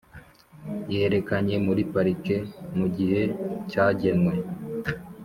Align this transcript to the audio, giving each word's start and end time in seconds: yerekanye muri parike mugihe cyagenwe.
yerekanye 0.93 1.55
muri 1.65 1.81
parike 1.91 2.37
mugihe 2.77 3.21
cyagenwe. 3.69 4.33